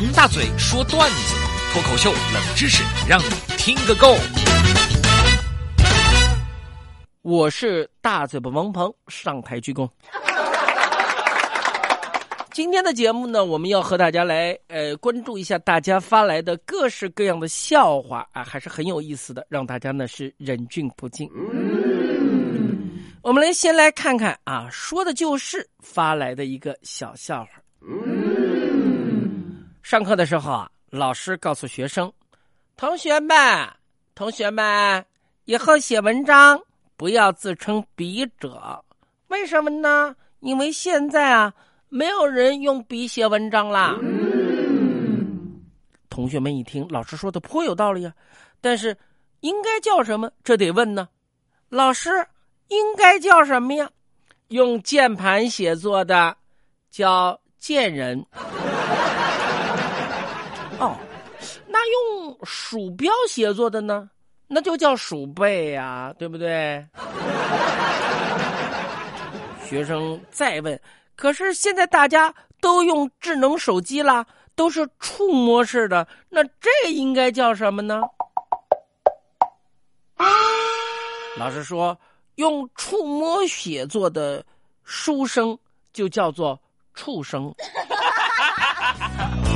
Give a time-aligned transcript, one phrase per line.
[0.00, 1.34] 王大嘴说段子，
[1.72, 3.24] 脱口秀冷知识，让你
[3.56, 4.14] 听个够。
[7.22, 9.90] 我是大嘴巴王鹏，上台鞠躬。
[12.52, 21.28] 今天的节目呢，我们要和大家来呃关注一下大家发来的各式各样的笑话啊，还是很有意思的，让大家呢是忍俊不禁。
[23.20, 27.50] 我们来先来看看啊，说的就是发来的一个小笑话。
[29.88, 32.12] 上课的时候啊，老师告诉学生
[32.76, 33.34] ：“同学们，
[34.14, 35.02] 同学们，
[35.46, 36.60] 以后写文章
[36.98, 38.84] 不要自称笔者，
[39.28, 40.14] 为什么呢？
[40.40, 41.54] 因为现在啊。”
[41.88, 43.96] 没有人用笔写文章啦。
[46.10, 48.12] 同学们一听，老师说的颇有道理啊。
[48.60, 48.94] 但是，
[49.40, 50.30] 应该叫什么？
[50.44, 51.08] 这得问呢。
[51.70, 52.10] 老师，
[52.66, 53.90] 应该叫什么呀？
[54.48, 56.36] 用键盘写作的
[56.90, 58.22] 叫贱人。
[60.78, 60.96] 哦，
[61.66, 64.08] 那用鼠标写作的呢？
[64.46, 66.86] 那就叫鼠辈呀，对不对？
[69.66, 70.80] 学生再问。
[71.16, 78.00] 可是现在大家都用智能手机啦，都是触摸式的，那这应该叫什么呢？
[81.36, 81.98] 老师说，
[82.36, 84.44] 用触摸写作的
[84.84, 85.58] 书生
[85.92, 86.58] 就叫做
[86.94, 87.54] 畜生。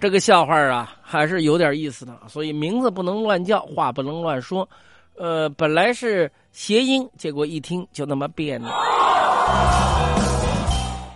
[0.00, 4.66] 这个笑话啊，还是有点意思的，所以名字不能乱叫，话不能乱说。
[5.14, 8.66] 呃，本来是谐音，结果一听就那么别扭。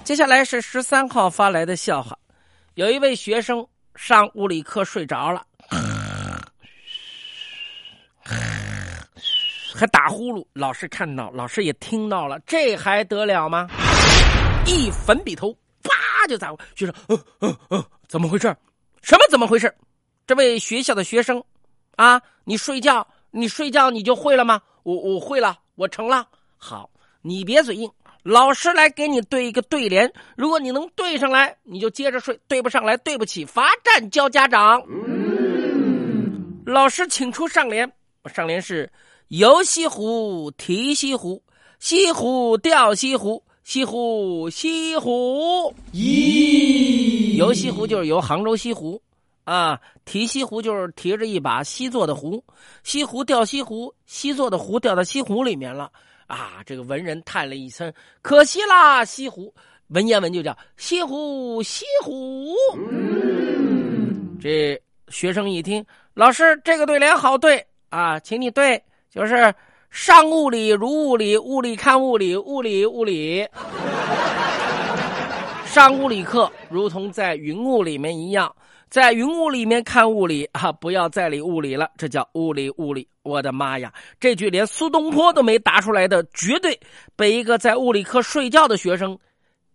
[0.04, 2.14] 接下来是十三号发来的笑话，
[2.74, 5.42] 有一位学生上物理课睡着了，
[9.74, 13.66] 还打呼噜，老师看到，老师也听到了，这还得了吗？
[14.66, 15.50] 一粉笔头，
[15.82, 16.60] 啪就砸过。
[16.74, 18.54] 学生，嗯嗯嗯，怎么回事？
[19.04, 19.72] 什么怎么回事？
[20.26, 21.44] 这位学校的学生，
[21.96, 23.06] 啊，你睡觉。
[23.30, 24.62] 你睡觉你就会了吗？
[24.82, 26.26] 我我会了，我成了。
[26.56, 26.88] 好，
[27.20, 27.90] 你别嘴硬，
[28.22, 30.10] 老师来给你对一个对联。
[30.36, 34.82] 如果你能对上来，你就接着睡；对不上来，对不起，罚站交家长。
[36.64, 37.92] 老师请出上联，
[38.32, 38.90] 上联是：
[39.28, 41.42] 游西湖，提西湖，
[41.78, 45.74] 西湖钓西湖，西湖西湖。
[45.92, 49.02] 咦，游西湖就是游杭州西湖。
[49.44, 52.42] 啊，提西湖就是提着一把西做的壶，
[52.82, 55.90] 西湖掉西湖，西做的壶掉到西湖里面了。
[56.26, 59.54] 啊，这个文人叹了一声：“可惜啦，西湖。”
[59.88, 62.54] 文言文就叫“西湖西湖”。
[64.40, 65.84] 这学生一听，
[66.14, 69.54] 老师这个对联好对啊，请你对，就是
[69.90, 73.46] “上物理如物理，物理看物理，物理物理”。
[75.66, 78.54] 上物理课如同在云雾里面一样。
[78.94, 83.08] 在云雾里面看雾里 啊，不要再理雾里了，这叫雾里雾里。
[83.24, 86.78] 我的妈呀，这句连苏东坡都没答出来的，绝对
[87.16, 89.18] 被一个在物理课睡觉的学生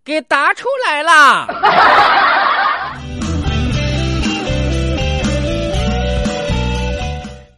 [0.05, 1.47] 给答出来了。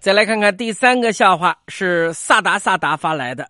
[0.01, 3.47] 再来看看第三个笑话，是萨达萨达发来的。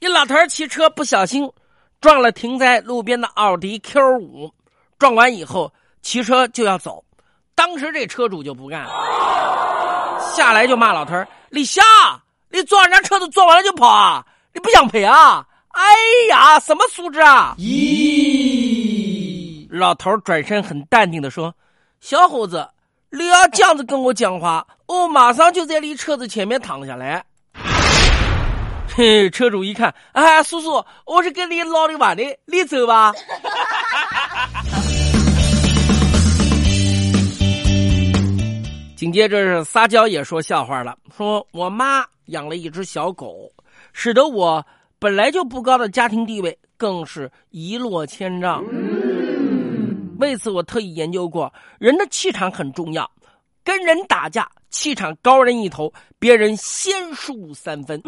[0.00, 1.50] 一老头骑车不小心
[1.98, 4.52] 撞了停在路边的奥迪 Q 五，
[4.98, 5.72] 撞完以后
[6.02, 7.02] 骑车就要走。
[7.58, 8.90] 当时这车主就不干了，
[10.36, 11.82] 下来就骂老头儿：“你瞎，
[12.50, 14.24] 你撞人家车子撞完了就跑啊？
[14.54, 15.44] 你不想赔啊？
[15.72, 15.82] 哎
[16.30, 21.52] 呀，什么素质啊！”咦，老头转身很淡定的说
[22.00, 22.68] ：“小伙子，
[23.10, 27.24] 你要这样子跟我讲话，我马上就在你车子前面躺下来。”
[28.94, 33.12] 嘿，车主一看，哎，叔叔，我是跟你闹的玩的，你走吧。
[39.08, 43.50] 紧接着是撒娇也说笑话了，说我妈养了一只小狗，
[43.94, 44.62] 使得我
[44.98, 48.62] 本来就不高的家庭地位更是一落千丈。
[50.18, 53.10] 为此，我特意研究过，人的气场很重要，
[53.64, 57.98] 跟人打架，气场高人一头，别人先输三分。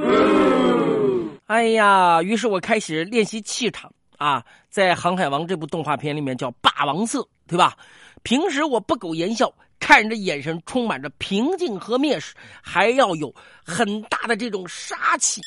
[1.47, 7.75] 哎呀，于是我开始练习气场啊，在《航海王》这部动画片里面叫霸王色，对吧？
[8.23, 9.51] 平时我不苟言笑。
[9.91, 12.33] 看人的眼神充满着平静和蔑视，
[12.63, 13.35] 还要有
[13.65, 15.41] 很大的这种杀气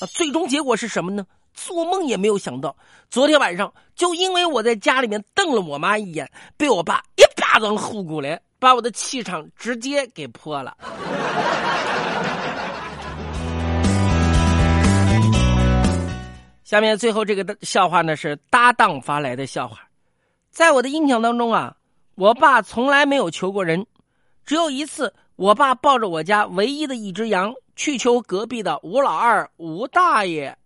[0.00, 0.06] 啊！
[0.12, 1.24] 最终结果是什么呢？
[1.54, 2.76] 做梦也没有想到，
[3.08, 10.76] 昨天晚上就因为我在家里面瞪了我妈一眼，被我爸一巴掌呼过来，把我的气场直接给破了。
[16.64, 19.78] 下面最后这个笑话呢是搭档发来的笑话，
[20.50, 21.74] 在我的印象当中啊，
[22.18, 23.86] 我爸从来没有求过人，
[24.44, 30.58] 只有一次，我爸抱着我家唯一的一只羊去求隔壁的吴老二吴大爷。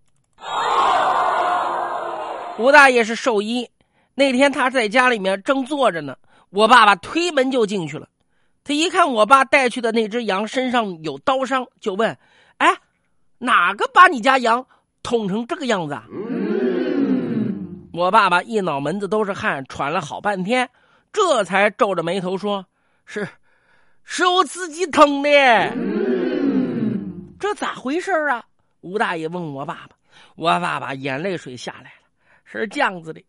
[2.57, 3.69] 吴大爷是兽医，
[4.15, 6.17] 那天他在家里面正坐着呢，
[6.49, 8.09] 我爸爸推门就进去了，
[8.65, 12.17] 他一看我爸带去的那只羊身上有刀伤，就问
[12.57, 12.75] ：“哎，
[13.37, 14.65] 哪个把你家羊？”
[15.05, 16.07] 捅成这个样子啊！
[17.93, 20.71] 我爸爸一脑门子都是汗，喘了好半天，
[21.13, 22.67] 这才皱着眉头说
[23.05, 23.29] ：“是，
[24.03, 25.31] 是我自己疼的。”
[27.39, 28.45] 这咋回事啊？
[28.81, 29.97] 吴大爷问我爸爸，
[30.37, 32.09] 我爸爸眼泪水下来了。
[32.45, 33.23] 是这样子的，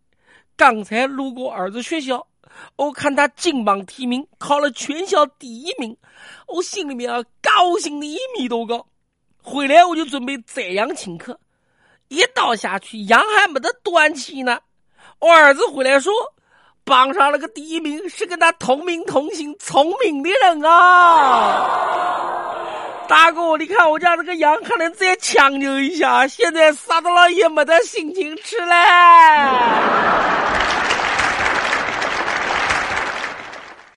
[0.56, 2.28] 刚才路过儿子学校，
[2.76, 5.98] 我看他金榜题名，考了全校第一名，
[6.48, 8.88] 我心里面啊高兴的一米多高。
[9.42, 11.40] 回来我就准备宰羊请客。
[12.08, 14.60] 一刀下去，羊还没得端起呢。
[15.20, 16.14] 我儿子回来说，
[16.86, 21.70] 榜上那个第一名是跟他同名同姓聪明的人啊！
[23.08, 28.76] 大哥，你看我家这个羊还能再强扭一下，现在杀到了也没得心情吃了。